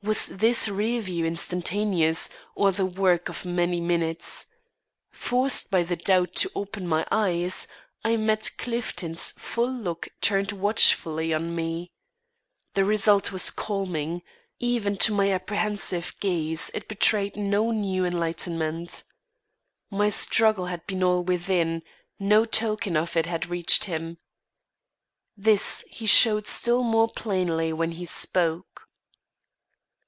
Was 0.00 0.28
this 0.28 0.68
review 0.68 1.26
instantaneous, 1.26 2.30
or 2.54 2.70
the 2.70 2.86
work 2.86 3.28
of 3.28 3.44
many 3.44 3.80
minutes? 3.80 4.46
Forced 5.10 5.72
by 5.72 5.82
the 5.82 5.96
doubt 5.96 6.36
to 6.36 6.50
open 6.54 6.86
my 6.86 7.04
eyes, 7.10 7.66
I 8.04 8.16
met 8.16 8.52
Clifton's 8.58 9.32
full 9.32 9.70
look 9.70 10.08
turned 10.20 10.52
watchfully 10.52 11.34
on 11.34 11.52
me. 11.54 11.90
The 12.74 12.84
result 12.84 13.32
was 13.32 13.50
calming; 13.50 14.22
even 14.60 14.96
to 14.98 15.12
my 15.12 15.32
apprehensive 15.32 16.14
gaze 16.20 16.70
it 16.74 16.86
betrayed 16.88 17.34
no 17.36 17.72
new 17.72 18.04
enlightenment. 18.06 19.02
My 19.90 20.10
struggle 20.10 20.66
had 20.66 20.86
been 20.86 21.02
all 21.02 21.24
within; 21.24 21.82
no 22.20 22.44
token 22.44 22.96
of 22.96 23.16
it 23.16 23.26
had 23.26 23.46
reached 23.50 23.84
him. 23.84 24.18
This 25.36 25.84
he 25.90 26.06
showed 26.06 26.46
still 26.46 26.84
more 26.84 27.08
plainly 27.10 27.72
when 27.72 27.90
he 27.90 28.04
spoke. 28.04 28.84